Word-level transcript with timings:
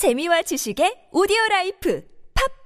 재미와 0.00 0.40
지식의 0.40 1.12
오디오 1.12 1.36
life 1.50 2.02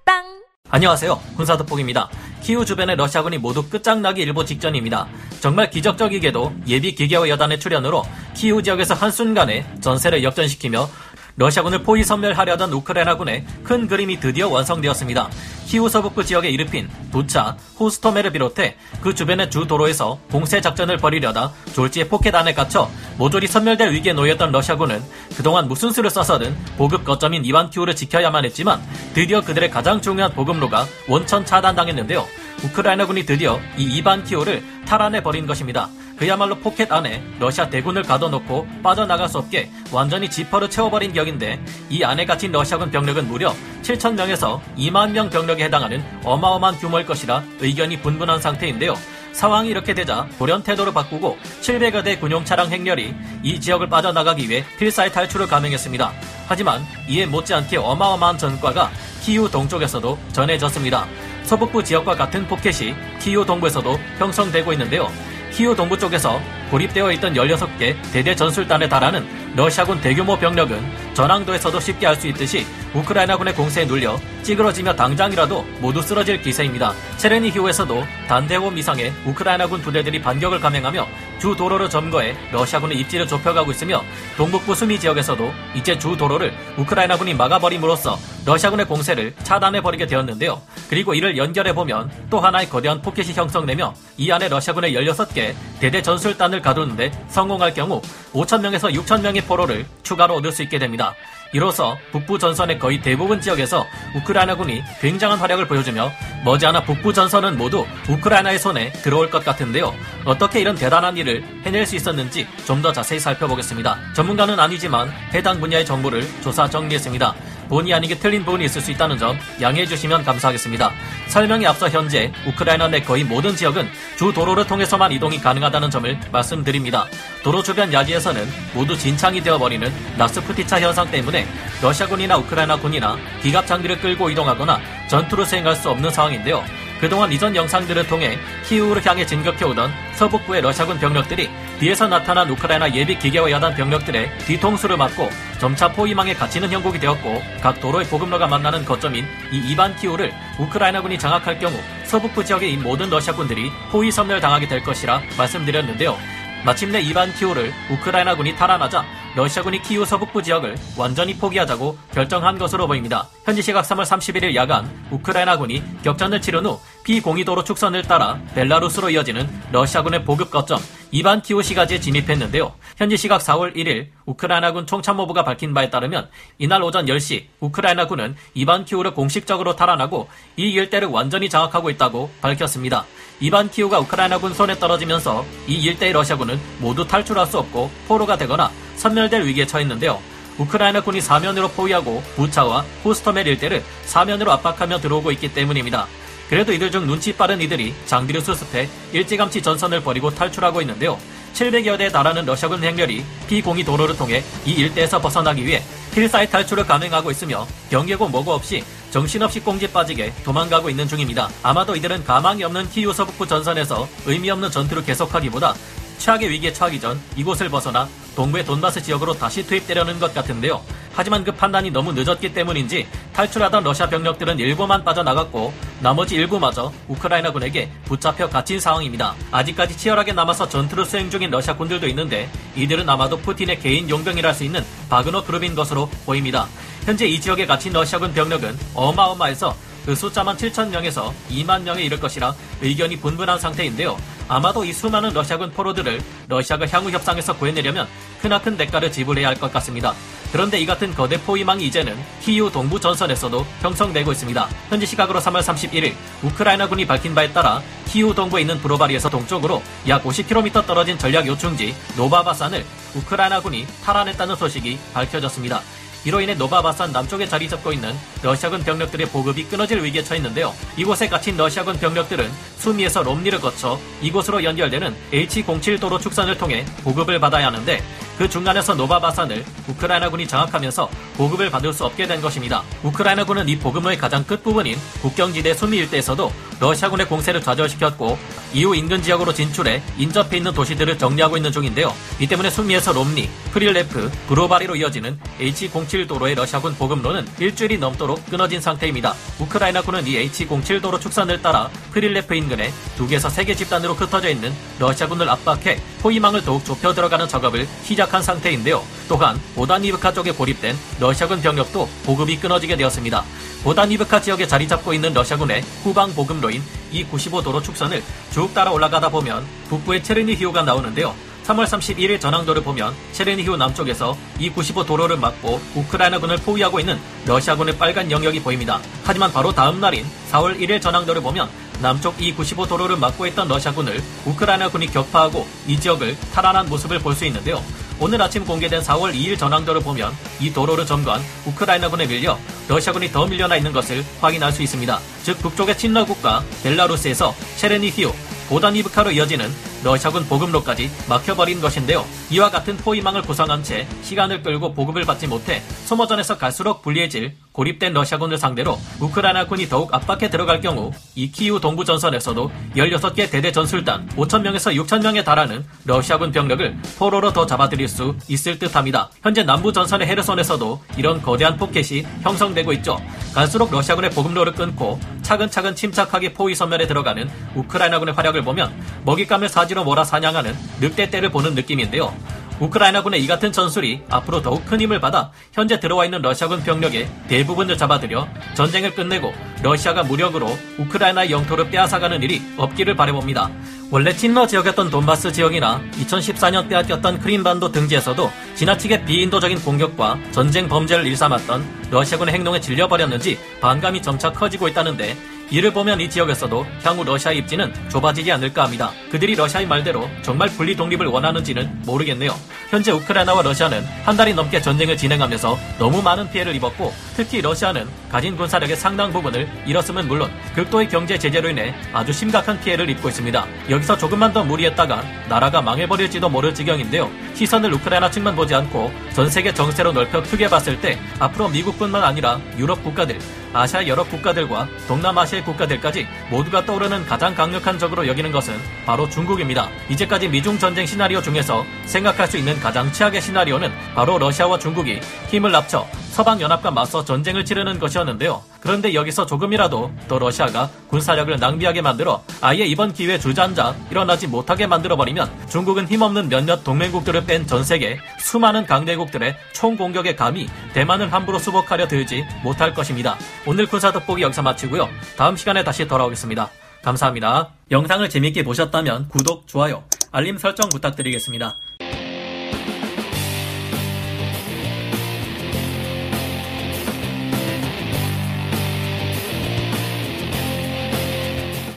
팟빵 0.05 0.23
안녕하세요. 0.71 1.21
군사도폭입니다. 1.37 2.09
키우 2.41 2.65
주변의 2.65 2.95
러시아군이 2.95 3.39
모두 3.39 3.69
끝장나기 3.69 4.23
일보 4.23 4.45
직전입니다. 4.45 5.09
정말 5.41 5.69
기적적이게도 5.69 6.53
예비 6.69 6.95
기계화 6.95 7.29
여단의 7.29 7.59
출현으로 7.59 8.05
키우 8.35 8.63
지역에서 8.63 8.95
한순간에 8.95 9.67
전세를 9.81 10.23
역전시키며 10.23 10.89
러시아군을 11.37 11.83
포위 11.83 12.05
섬멸하려던 12.05 12.73
우크라이나군의 12.73 13.45
큰 13.65 13.89
그림이 13.89 14.21
드디어 14.21 14.49
완성되었습니다. 14.49 15.29
키우 15.67 15.89
서북부 15.89 16.25
지역에 16.25 16.49
이르핀, 16.49 16.89
부차, 17.11 17.57
호스토메를 17.81 18.31
비롯해 18.31 18.77
그 19.01 19.15
주변의 19.15 19.51
주 19.51 19.67
도로에서 19.67 20.19
공세 20.31 20.61
작전을 20.61 20.99
벌이려다 20.99 21.53
졸지에 21.75 22.07
포켓 22.07 22.35
안에 22.35 22.55
갇혀 22.55 22.89
모조리 23.19 23.49
섬멸될 23.49 23.93
위기에 23.93 24.13
놓였던 24.13 24.53
러시아군은 24.53 25.03
그동안 25.37 25.67
무슨 25.67 25.91
수를 25.91 26.11
써서든 26.11 26.55
보급 26.77 27.05
거점인 27.05 27.45
이반 27.45 27.69
키우를 27.69 27.97
지켜야만 27.97 28.45
했지만 28.45 28.81
드디어 29.15 29.41
그들의 29.41 29.71
가장 29.71 30.01
중요한 30.01 30.33
보급로가 30.33 30.87
원천 31.09 31.45
차단당했는데요. 31.45 32.25
우크라이나군이 32.65 33.27
드디어 33.27 33.59
이 33.77 33.85
이반 33.97 34.23
키우를 34.23 34.63
탈환해 34.87 35.23
버린 35.23 35.47
것입니다. 35.47 35.89
그야말로 36.17 36.55
포켓 36.57 36.91
안에 36.93 37.23
러시아 37.39 37.69
대군을 37.69 38.03
가둬놓고 38.03 38.67
빠져나갈 38.83 39.29
수 39.29 39.39
없게 39.39 39.71
완전히 39.93 40.31
지퍼를 40.31 40.71
채워버린 40.71 41.13
격인데 41.13 41.61
이 41.91 42.05
안에 42.05 42.25
갇힌 42.25 42.53
러시아군 42.53 42.91
병력은 42.91 43.29
무려 43.29 43.55
7천명에서 43.83 44.61
2만 44.77 45.11
명 45.11 45.29
병력에 45.29 45.65
해당하는 45.65 46.03
어마어마한 46.25 46.77
규모일 46.79 47.07
것이라 47.07 47.43
의견이 47.61 48.01
분분한 48.01 48.41
상태인데요. 48.41 48.95
상황이 49.33 49.69
이렇게 49.69 49.95
되자 49.95 50.29
돌연 50.39 50.63
태도를 50.63 50.95
바꾸고 50.95 51.37
700여 51.61 52.05
대 52.05 52.17
군용 52.17 52.45
차량 52.45 52.71
행렬이 52.71 53.15
이 53.43 53.61
지역을 53.61 53.89
빠져나가기 53.89 54.49
위해 54.49 54.65
필사의 54.79 55.13
탈출을 55.13 55.49
감행했습니다. 55.49 56.13
하지만 56.47 56.83
이에 57.09 57.27
못지않게 57.27 57.79
어마어마한 57.79 58.39
전과가 58.39 58.91
키우 59.23 59.51
동쪽에서도 59.51 60.19
전해졌습니다. 60.33 61.07
서북부 61.43 61.83
지역과 61.83 62.15
같은 62.15 62.47
포켓이 62.47 62.95
키우 63.21 63.45
동부에서도 63.45 63.99
형성되고 64.19 64.73
있는데요. 64.73 65.11
키우 65.55 65.75
동부 65.77 65.97
쪽에서 65.97 66.41
고립되어 66.71 67.13
있던 67.13 67.35
16개 67.35 67.95
대대 68.13 68.35
전술단에 68.35 68.89
달하는 68.89 69.25
러시아군 69.55 70.01
대규모 70.01 70.37
병력은 70.37 71.14
전황도에서도 71.15 71.81
쉽게 71.81 72.07
알 72.07 72.15
수 72.15 72.29
있듯이 72.29 72.65
우크라이나군의 72.95 73.55
공세에 73.55 73.85
눌려 73.85 74.17
찌그러지며 74.45 74.95
당장이라도 74.95 75.65
모두 75.81 76.01
쓰러질 76.01 76.41
기세입니다. 76.43 76.93
체르니히우에서도 77.17 78.05
단대호 78.29 78.71
미상의 78.71 79.13
우크라이나군 79.27 79.81
부대들이 79.83 80.23
반격을 80.23 80.61
감행하며 80.61 81.07
주 81.41 81.57
도로를 81.57 81.91
점거해 81.91 82.37
러시아군의 82.53 82.99
입지를 82.99 83.27
좁혀가고 83.27 83.73
있으며 83.73 84.03
동북부 84.37 84.75
수미 84.77 85.01
지역에서도 85.01 85.53
이제 85.75 85.99
주 85.99 86.17
도로를 86.17 86.55
우크라이나군이 86.77 87.35
막아버림으로써 87.35 88.17
러시아군의 88.47 88.87
공세를 88.87 89.35
차단해버리게 89.43 90.07
되었는데요. 90.07 90.63
그리고 90.89 91.15
이를 91.15 91.37
연결해보면 91.37 92.29
또 92.31 92.39
하나의 92.39 92.69
거대한 92.69 93.03
포켓이 93.03 93.33
형성되며 93.33 93.95
이 94.19 94.31
안에 94.31 94.49
러시아군의 94.49 94.95
16개 94.95 95.55
대대 95.81 96.01
전술단을 96.01 96.63
가두는데 96.63 97.11
성공할 97.29 97.75
경우 97.75 98.01
5천명에서 98.33 98.95
6천명의 98.95 99.47
포로를 99.47 99.85
추가로 100.05 100.37
얻을 100.37 100.53
수 100.53 100.63
있게 100.63 100.79
됩니다. 100.79 101.04
이로써 101.53 101.97
북부 102.11 102.37
전선의 102.37 102.81
거의 102.81 103.01
대부분 103.01 103.41
지역에서 103.41 103.87
우크라이나군이 104.17 104.83
굉장한 105.01 105.39
활약을 105.39 105.69
보여주며 105.69 106.11
머지않아 106.45 106.83
북부 106.83 107.13
전선은 107.13 107.57
모두 107.57 107.87
우크라이나의 108.09 108.59
손에 108.59 108.91
들어올 108.91 109.31
것 109.31 109.45
같은데요. 109.45 109.95
어떻게 110.25 110.61
이런 110.61 110.75
대단한 110.75 111.17
일을 111.17 111.45
해낼 111.65 111.87
수 111.87 111.95
있었는지 111.95 112.47
좀 112.67 112.83
더 112.83 112.93
자세히 112.93 113.19
살펴보겠습니다. 113.21 113.99
전문가는 114.15 114.59
아니지만 114.61 115.09
해당 115.33 115.59
분야의 115.61 115.87
정보를 115.87 116.27
조사 116.43 116.69
정리했습니다. 116.69 117.35
본의 117.69 117.95
아니게 117.95 118.19
틀린 118.19 118.45
부분이 118.45 118.65
있을 118.65 118.81
수 118.81 118.91
있다는 118.91 119.19
점 119.19 119.39
양해해 119.61 119.87
주시면 119.87 120.25
감사하겠습니다. 120.25 120.93
설명에 121.29 121.67
앞서 121.67 121.89
현재 121.89 122.33
우크라이나 122.47 122.89
내 122.89 123.01
거의 123.01 123.25
모든 123.25 123.57
지역은 123.57 123.89
주 124.17 124.33
도로를 124.33 124.67
통해서만 124.67 125.13
이동이 125.13 125.41
가능하다는 125.41 125.91
점을 125.91 126.19
말씀드립니다. 126.31 127.07
도로 127.43 127.63
주변 127.63 127.93
야지에서는 127.93 128.47
모두 128.75 128.97
진창이 128.97 129.41
되어버리는 129.41 129.93
나스푸티차 130.17 130.81
현상 130.81 131.11
때문에 131.11 131.47
러시아군이나 131.83 132.37
우크라이나군이나 132.39 133.17
기갑 133.43 133.67
장비를 133.67 134.01
끌고 134.01 134.31
이동하거나 134.31 134.81
전투를 135.09 135.47
수행할 135.47 135.77
수 135.77 135.91
없는 135.91 136.11
상황인데요. 136.11 136.65
그동안 137.01 137.33
이전 137.33 137.55
영상들을 137.55 138.07
통해 138.07 138.39
키우를 138.65 139.05
향해 139.05 139.27
진격해오던 139.27 139.93
서북부의 140.15 140.63
러시아군 140.63 140.99
병력들이 140.99 141.51
뒤에서 141.81 142.07
나타난 142.07 142.49
우크라이나 142.51 142.95
예비 142.95 143.19
기계화 143.19 143.51
야단 143.51 143.75
병력들의 143.75 144.39
뒤통수를 144.39 144.97
맞고 144.97 145.31
점차 145.59 145.89
포위망에 145.89 146.35
갇히는 146.35 146.71
형국이 146.71 146.99
되었고 146.99 147.43
각 147.61 147.81
도로의 147.81 148.07
보급로가 148.07 148.47
만나는 148.47 148.85
거점인 148.85 149.27
이 149.51 149.59
이반 149.71 149.95
키우를 149.97 150.33
우크라이나군이 150.59 151.19
장악할 151.19 151.59
경우 151.59 151.79
서북부 152.05 152.45
지역의 152.45 152.73
이 152.73 152.77
모든 152.77 153.11
러시아군들이 153.11 153.71
포위 153.91 154.11
섬멸 154.11 154.41
당하게 154.41 154.69
될 154.69 154.83
것이라 154.83 155.23
말씀드렸는데요. 155.37 156.17
마침내 156.65 157.01
이반 157.01 157.33
키우를 157.35 157.73
우크라이나군이 157.91 158.57
탈환하자 158.57 159.05
러시아군이 159.37 159.83
키우 159.83 160.05
서북부 160.05 160.43
지역을 160.43 160.77
완전히 160.97 161.37
포기하자고 161.37 161.99
결정한 162.13 162.57
것으로 162.57 162.87
보입니다. 162.87 163.29
현지 163.45 163.63
시각 163.63 163.85
3월 163.85 164.05
31일 164.05 164.55
야간 164.55 164.89
우크라이나군이 165.11 165.83
격전을 166.03 166.41
치른 166.41 166.65
후 166.65 166.79
P02도로 167.05 167.65
축선을 167.65 168.03
따라 168.03 168.41
벨라루스로 168.55 169.11
이어지는 169.11 169.49
러시아군의 169.73 170.25
보급 170.25 170.51
거점 170.51 170.79
이반 171.15 171.41
키우 171.43 171.63
시가지에 171.63 172.01
진입했는데요. 172.01 172.75
현지 172.97 173.17
시각 173.17 173.41
4월 173.41 173.77
1일 173.77 174.09
우크라이나군 174.27 174.85
총참모부가 174.85 175.45
밝힌 175.45 175.73
바에 175.73 175.89
따르면 175.89 176.29
이날 176.59 176.83
오전 176.83 177.07
10시 177.07 177.45
우크라이나군은 177.61 178.35
이반 178.55 178.85
키우를 178.85 179.15
공식적으로 179.15 179.77
탈환하고 179.77 180.29
이 180.57 180.71
일대를 180.71 181.07
완전히 181.07 181.49
장악하고 181.49 181.91
있다고 181.91 182.31
밝혔습니다. 182.41 183.05
이반 183.39 183.71
키우가 183.71 184.01
우크라이나군 184.01 184.55
손에 184.55 184.75
떨어지면서 184.75 185.45
이 185.69 185.75
일대의 185.75 186.13
러시아군은 186.13 186.59
모두 186.81 187.07
탈출할 187.07 187.47
수 187.47 187.61
없고 187.61 187.93
포로가 188.09 188.37
되거나 188.37 188.73
선멸될 188.97 189.47
위기에 189.47 189.67
처했는데요. 189.67 190.21
우크라이나군이 190.59 191.21
사면으로 191.21 191.69
포위하고 191.69 192.25
부차와 192.35 192.81
호스터멜 193.05 193.43
일대를 193.43 193.85
사면으로 194.07 194.51
압박하며 194.51 194.99
들어오고 194.99 195.31
있기 195.31 195.55
때문입니다. 195.55 196.09
그래도 196.49 196.73
이들 196.73 196.91
중 196.91 197.07
눈치 197.07 197.35
빠른 197.35 197.61
이들이 197.61 197.95
장비를 198.07 198.41
수습해 198.41 198.89
일찌감치 199.13 199.63
전선을 199.63 200.03
벌이고 200.03 200.31
탈출하고 200.31 200.81
있는데요. 200.83 201.19
700여 201.55 201.97
대에 201.97 202.09
달하는 202.11 202.45
러시아군 202.45 202.83
행렬이 202.83 203.25
P02 203.49 203.87
도로를 203.87 204.17
통해 204.17 204.43
이 204.67 204.73
일대에서 204.73 205.21
벗어나기 205.21 205.65
위해 205.65 205.83
필사의 206.13 206.51
탈출을 206.51 206.85
감행하고 206.85 207.31
있으며 207.31 207.67
경계고 207.91 208.29
뭐고 208.29 208.53
없이 208.53 208.83
정신없이 209.11 209.61
꽁지 209.61 209.91
빠지게 209.93 210.33
도망가고 210.45 210.91
있는 210.91 211.07
중입니다. 211.07 211.49
아마도 211.63 211.95
이들은 211.95 212.25
가망이 212.25 212.65
없는 212.65 212.91
키우 212.91 213.13
서북부 213.13 213.47
전선에서 213.47 214.09
의미 214.27 214.51
없는 214.51 214.71
전투를 214.71 215.05
계속하기보다 215.05 215.75
최악의 216.19 216.51
위기에 216.51 216.73
처하기 216.73 217.01
전 217.01 217.21
이곳을 217.37 217.69
벗어나 217.69 218.09
동부의 218.35 218.65
돈바스 218.65 219.03
지역으로 219.03 219.35
다시 219.35 219.65
투입되려는 219.67 220.19
것 220.19 220.35
같은데요. 220.35 220.83
하지만 221.17 221.45
그 221.45 221.53
판단이 221.53 221.91
너무 221.91 222.13
늦었기 222.13 222.53
때문인지 222.53 223.07
탈출하던 223.33 223.85
러시아 223.85 224.09
병력들은 224.09 224.59
일부만 224.59 225.05
빠져나갔고 225.05 225.73
나머지 226.01 226.35
일부마저 226.35 226.93
우크라이나군에게 227.09 227.91
붙잡혀 228.05 228.49
갇힌 228.49 228.81
상황입니다. 228.81 229.35
아직까지 229.53 229.97
치열하게 229.97 230.33
남아서 230.33 230.69
전투를 230.69 231.05
수행 231.05 231.31
중인 231.31 231.51
러시아 231.51 231.77
군들도 231.77 232.09
있는데 232.09 232.49
이들은 232.77 233.09
아마도 233.09 233.39
푸틴의 233.39 233.79
개인 233.81 234.11
용병이라 234.11 234.49
할 234.49 234.55
수 234.55 234.63
있는 234.65 234.85
바그너 235.11 235.43
그룹인 235.45 235.75
것으로 235.75 236.09
보입니다. 236.27 236.69
현재 237.05 237.27
이 237.27 237.41
지역에 237.41 237.67
갇힌 237.67 237.93
러시아군 237.93 238.33
병력은 238.33 238.79
어마어마해서 238.95 239.75
그 240.07 240.15
숫자만 240.15 240.57
7천 240.57 240.91
명에서 240.91 241.33
2만 241.51 241.83
명에 241.83 242.03
이를 242.05 242.21
것이라 242.21 242.55
의견이 242.83 243.17
분분한 243.17 243.59
상태인데요. 243.59 244.17
아마도 244.47 244.85
이 244.85 244.93
수많은 244.93 245.33
러시아군 245.33 245.71
포로들을 245.73 246.21
러시아가 246.49 246.87
향후 246.87 247.11
협상에서 247.11 247.57
구해내려면 247.57 248.07
크나큰 248.43 248.77
대가를 248.77 249.11
지불해야 249.11 249.49
할 249.49 249.57
것 249.57 249.73
같습니다. 249.73 250.15
그런데 250.55 250.79
이 250.79 250.87
같은 250.87 251.13
거대 251.13 251.37
포위망이 251.37 251.85
이제는 251.89 252.17
키이우 252.41 252.71
동부 252.71 253.01
전선에서도 253.01 253.67
형성되고 253.81 254.31
있습니다. 254.31 254.69
현지 254.89 255.05
시각으로 255.05 255.41
3월 255.41 255.59
31일 255.59 256.15
우크라이나군이 256.45 257.09
밝힌 257.09 257.35
바에 257.35 257.53
따라 257.53 257.83
키이우 258.07 258.37
동부에 258.37 258.61
있는 258.61 258.79
브로바리에서 258.79 259.31
동쪽으로 259.31 259.83
약 260.07 260.23
50km 260.23 260.87
떨어진 260.87 261.19
전략 261.19 261.49
요충지 261.49 261.93
노바바산을 262.17 262.85
우크라이나군이 263.17 263.85
탈환했다는 264.05 264.55
소식이 264.55 264.97
밝혀졌습니다. 265.13 265.83
이로 266.25 266.41
인해 266.41 266.55
노바바산 266.55 267.13
남쪽에 267.13 267.47
자리 267.47 267.69
잡고 267.69 267.93
있는 267.93 268.15
러시아군 268.43 268.83
병력들의 268.83 269.27
보급이 269.31 269.65
끊어질 269.65 270.03
위기에 270.03 270.23
처했는데요. 270.23 270.73
이곳에 270.97 271.29
갇힌 271.29 271.57
러시아군 271.57 271.99
병력들은 271.99 272.51
수미에서 272.79 273.23
롬니를 273.23 273.61
거쳐 273.61 273.99
이곳으로 274.23 274.65
연결되는 274.65 275.15
H07 275.33 276.01
도로 276.01 276.19
축선을 276.19 276.57
통해 276.57 276.87
보급을 277.03 277.41
받아야 277.41 277.67
하는데 277.67 278.03
그 278.39 278.49
중간에서 278.49 278.95
노바바산을 278.95 279.65
우크라이나군이 279.89 280.47
장악하면서 280.49 281.09
보급을 281.37 281.71
받을 281.71 281.93
수 281.93 282.05
없게 282.05 282.27
된 282.27 282.41
것입니다. 282.41 282.83
우크라이나군은 283.03 283.69
이 283.69 283.79
보급로의 283.79 284.19
가장 284.19 284.45
끝부분인 284.45 284.97
국경지대 285.23 285.75
수미 285.75 285.99
일대에서도 285.99 286.53
러시아군의 286.81 287.27
공세를 287.29 287.61
좌절시켰고 287.63 288.39
이후 288.73 288.95
인근 288.97 289.23
지역으로 289.23 289.53
진출해 289.55 290.03
인접해 290.19 290.57
있는 290.57 290.73
도시들을 290.73 291.19
정리하고 291.19 291.57
있는 291.57 291.71
중인데요. 291.71 292.13
이 292.41 292.47
때문에 292.47 292.71
수미에서 292.71 293.13
롬니, 293.13 293.49
프릴레프, 293.73 294.31
브로바리로 294.49 294.97
이어지는 294.97 295.39
H07 295.61 296.27
도로의 296.29 296.55
러시아군 296.57 296.95
보급로는 296.97 297.47
일주일이 297.61 297.99
넘도록 297.99 298.45
끊어진 298.51 298.81
상태입니다. 298.81 299.35
우크라이나군은 299.61 300.27
이 300.27 300.49
H07 300.49 301.01
도로 301.01 301.21
축선을 301.21 301.63
따라 301.63 301.89
프릴레프 302.13 302.55
인근에 302.55 302.93
두 303.17 303.27
개에서 303.27 303.49
세 303.49 303.65
개 303.65 303.75
집단으로 303.75 304.13
흩어져 304.13 304.51
있는 304.51 304.75
러시아군을 304.99 305.49
압박해 305.49 305.99
포위망을 306.21 306.63
더욱 306.65 306.85
좁혀 306.85 307.15
들어가는 307.15 307.49
작업을 307.49 307.89
시작 308.03 308.24
한 308.33 308.43
상태인데요. 308.43 309.03
또한 309.29 309.61
보다니브카 309.75 310.33
쪽에 310.33 310.53
고립된 310.53 310.97
러시아군 311.21 311.61
병력도 311.61 312.09
보급이 312.25 312.59
끊어지게 312.59 312.97
되었습니다. 312.97 313.45
보다니브카 313.83 314.41
지역에 314.41 314.67
자리 314.67 314.87
잡고 314.89 315.13
있는 315.13 315.35
러시아군의 315.35 315.83
후방 316.03 316.35
보급로인 316.35 316.83
이 317.11 317.25
95도로 317.27 317.83
축선을 317.83 318.23
쭉 318.51 318.73
따라 318.73 318.91
올라가다 318.93 319.29
보면 319.29 319.67
북부의 319.89 320.23
체르니히우가 320.23 320.83
나오는데요. 320.83 321.35
3월 321.67 321.87
31일 321.87 322.39
전황도를 322.41 322.83
보면 322.83 323.15
체르니히우 323.33 323.79
남쪽에서 323.79 324.37
이 324.59 324.69
95 324.69 325.07
도로를 325.07 325.39
막고 325.39 325.81
우크라이나군을 325.95 326.59
포위하고 326.59 327.01
있는 327.01 327.19
러시아군의 327.47 327.97
빨간 327.97 328.31
영역이 328.31 328.63
보입니다. 328.63 329.01
하지만 329.25 329.51
바로 329.51 329.73
다음 329.73 329.99
날인 329.99 330.27
4월 330.53 330.79
1일 330.79 331.01
전황도를 331.01 331.41
보면 331.41 331.71
남쪽 332.03 332.35
이 332.43 332.53
95 332.53 332.87
도로를 332.87 333.17
막고 333.17 333.47
있던 333.47 333.67
러시아군을 333.69 334.23
우크라이나군이 334.45 335.07
격파하고 335.07 335.67
이 335.87 335.99
지역을 335.99 336.37
탈환한 336.53 336.87
모습을 336.91 337.19
볼 337.21 337.35
수 337.35 337.47
있는데요. 337.47 337.83
오늘 338.21 338.41
아침 338.41 338.65
공개된 338.65 339.03
4월 339.03 339.35
2일 339.35 339.59
전황도를 339.59 340.01
보면 340.03 340.33
이 340.61 340.73
도로를 340.73 341.05
점거한 341.05 341.43
우크라이나군에 341.67 342.27
밀려 342.27 342.59
러시아군이 342.89 343.31
더 343.33 343.47
밀려나 343.47 343.77
있는 343.77 343.93
것을 343.93 344.25
확인할 344.41 344.73
수 344.73 344.83
있습니다. 344.83 345.19
즉 345.43 345.59
북쪽의 345.59 345.99
친러 345.99 346.25
국가 346.25 346.63
벨라루스에서 346.83 347.55
체르니히우, 347.77 348.33
보다니브카로 348.69 349.33
이어지는 349.33 349.71
러시아군 350.05 350.47
보급로까지 350.47 351.11
막혀버린 351.29 351.81
것인데요. 351.81 352.25
이와 352.51 352.71
같은 352.71 352.97
포위망을 352.97 353.43
구성한 353.43 353.83
채 353.83 354.07
시간을 354.23 354.63
끌고 354.63 354.95
보급을 354.95 355.25
받지 355.25 355.47
못해 355.47 355.83
소모전에서 356.05 356.59
갈수록 356.59 357.03
불리해질 357.03 357.57
고립된 357.75 358.13
러시아군을 358.13 358.57
상대로 358.57 359.01
우크라이나군이 359.19 359.89
더욱 359.89 360.15
압박해 360.15 360.49
들어갈 360.49 360.81
경우 360.81 361.11
이 361.35 361.51
키우 361.51 361.81
동부 361.81 362.05
전선에서도 362.05 362.71
16개 362.95 363.51
대대 363.51 363.73
전술단 363.73 364.29
5천명에서 364.37 364.95
6천명에 365.05 365.45
달하는 365.45 365.85
러시아군 366.05 366.53
병력을 366.53 366.97
포로로 367.19 367.53
더 367.53 367.67
잡아들일 367.67 368.07
수 368.07 368.37
있을 368.47 368.79
듯합니다. 368.79 369.29
현재 369.43 369.65
남부 369.65 369.93
전선의 369.93 370.29
헤르손에서도 370.29 371.03
이런 371.17 371.43
거대한 371.43 371.77
포켓이 371.77 372.25
형성되고 372.43 372.93
있죠. 372.93 373.21
갈수록 373.53 373.91
러시아군의 373.91 374.31
보급로를 374.31 374.73
끊고 374.73 375.19
차근차근 375.43 375.97
침착하게 375.97 376.53
포위 376.53 376.77
선면에 376.77 377.09
들어가는 377.09 377.51
우크라이나군의 377.75 378.35
활약을 378.35 378.63
보면 378.63 378.95
먹잇감을 379.25 379.69
사지로 379.69 380.05
몰아 380.05 380.23
사냥하는 380.23 380.77
늑대 381.01 381.29
떼를 381.29 381.51
보는 381.51 381.75
느낌인데요. 381.75 382.33
우크라이나군의 382.81 383.43
이 383.43 383.47
같은 383.47 383.73
전술이 383.73 384.23
앞으로 384.29 384.63
더욱 384.63 384.85
큰 384.87 385.01
힘을 385.01 385.21
받아 385.21 385.51
현재 385.73 386.01
들어와 386.01 386.25
있는 386.25 386.43
러시아군 386.43 386.83
병력의 386.83 387.29
대부분을 387.49 387.97
잡아들여 387.97 388.49
전쟁을 388.75 389.15
끝내고 389.15 389.53
러시아가 389.83 390.23
무력으로 390.23 390.77
우크라이나의 390.99 391.51
영토를 391.51 391.91
빼앗아가는 391.91 392.43
일이 392.43 392.63
없기를 392.77 393.15
바라봅니다. 393.17 393.71
원래 394.11 394.33
친러 394.33 394.67
지역이었던 394.67 395.11
돈바스 395.11 395.53
지역이나 395.53 396.01
2014년 396.13 396.89
빼앗겼던 396.89 397.41
크림반도 397.41 397.91
등지에서도 397.91 398.51
지나치게 398.75 399.25
비인도적인 399.25 399.83
공격과 399.83 400.39
전쟁 400.53 400.89
범죄를 400.89 401.27
일삼았던 401.27 402.11
러시아군의 402.11 402.55
행동에 402.55 402.81
질려버렸는지 402.81 403.59
반감이 403.81 404.23
점차 404.23 404.53
커지고 404.53 404.89
있다는데 404.89 405.37
이를 405.71 405.93
보면 405.93 406.21
이 406.21 406.31
지역에서도 406.31 406.87
향후 407.03 407.25
러시아의 407.25 407.59
입지는 407.59 407.93
좁아지지 408.09 408.53
않을까 408.53 408.85
합니다. 408.85 409.11
그들이 409.31 409.55
러시아의 409.55 409.87
말대로 409.87 410.29
정말 410.43 410.69
분리 410.69 410.95
독립을 410.95 411.27
원하는지는 411.27 412.03
모르겠네요. 412.07 412.55
현재 412.91 413.11
우크라이나와 413.11 413.63
러시아는 413.63 414.05
한 414.25 414.37
달이 414.37 414.55
넘게 414.55 414.81
전쟁을 414.81 415.17
진행하면서 415.17 415.79
너무 415.99 416.23
많은 416.23 416.51
피해를 416.51 416.75
입었고 416.77 417.13
특히 417.37 417.61
러시아는 417.61 418.07
가진 418.35 418.57
군사력의 418.57 418.97
상당 418.97 419.33
부분을 419.33 419.69
잃었음은 419.87 420.27
물론 420.27 420.51
극도의 420.75 421.09
경제 421.09 421.39
제재로 421.39 421.69
인해 421.69 421.95
아주 422.13 422.33
심각한 422.33 422.81
피해를 422.81 423.09
입고 423.11 423.29
있습니다. 423.29 423.65
여기서 423.89 424.19
조금만 424.19 424.53
더 424.53 424.65
무리했다가 424.65 425.23
나라가 425.49 425.81
망해버릴지도 425.81 426.49
모를 426.49 426.75
지경인데요. 426.75 427.31
시선을 427.55 427.93
우크라이나 427.93 428.29
측만 428.29 428.57
보지 428.57 428.75
않고 428.75 429.13
전 429.33 429.49
세계 429.49 429.73
정세로 429.73 430.11
넓혀 430.11 430.43
크게 430.43 430.69
봤을 430.69 431.01
때 431.01 431.17
앞으로 431.39 431.69
미국뿐만 431.69 432.25
아니라 432.25 432.59
유럽 432.77 433.05
국가들, 433.05 433.39
아시아 433.73 434.05
여러 434.09 434.25
국가들과 434.25 434.89
동남아시아의 435.07 435.65
국가들까지 435.65 436.27
모두가 436.51 436.85
떠오르는 436.85 437.27
가장 437.27 437.55
강력한 437.55 438.01
적으로 438.01 438.27
여기는 438.27 438.51
것은 438.51 438.75
바로 439.07 439.29
중국입니다. 439.29 439.89
이제까지 440.09 440.49
미중 440.49 440.79
전쟁 440.79 441.07
시나리오 441.07 441.41
중에서 441.41 441.85
생각할 442.07 442.49
수 442.49 442.57
있는 442.57 442.81
가장 442.81 443.13
최악의 443.13 443.41
시나리오는 443.41 443.93
바로 444.17 444.39
러시아와 444.39 444.81
중국이 444.81 445.21
힘을 445.51 445.73
합쳐 445.73 446.05
서방 446.31 446.61
연합과 446.61 446.91
맞서 446.91 447.25
전쟁을 447.25 447.65
치르는 447.65 448.01
것이었는데 448.01 448.24
요. 448.47 448.63
그런데 448.81 449.15
여기서 449.15 449.47
조금이라도 449.47 450.13
또 450.29 450.39
러시아가 450.39 450.91
군사력을 451.09 451.57
낭비하게 451.59 452.03
만들어 452.03 452.43
아예 452.61 452.85
이번 452.85 453.13
기회에 453.15 453.39
주저앉아 453.39 453.95
일어나지 454.11 454.47
못하게 454.47 454.87
만들어버리면 454.87 455.69
중국은 455.69 456.07
힘없는 456.07 456.49
몇몇 456.49 456.85
동맹국들을 456.85 457.47
뺀 457.47 457.67
전 457.67 457.83
세계 457.83 458.19
수많은 458.41 458.85
강대국들의 458.85 459.57
총공격에 459.73 460.35
감히 460.37 460.69
대만을 460.93 461.33
함부로 461.33 461.59
수복하려 461.59 462.09
들지 462.09 462.45
못할 462.63 462.93
것입니다. 462.93 463.37
오늘 463.67 463.87
군사 463.87 464.13
돋보기 464.13 464.43
여기서 464.43 464.63
마치고요. 464.63 465.09
다음 465.37 465.57
시간에 465.57 465.83
다시 465.83 466.07
돌아오겠습니다. 466.07 466.69
감사합니다. 467.03 467.71
영상을 467.91 468.29
재밌게 468.29 468.65
보셨다면 468.65 469.29
구독, 469.29 469.67
좋아요, 469.67 470.05
알림 470.31 470.59
설정 470.59 470.89
부탁드리겠습니다. 470.89 471.75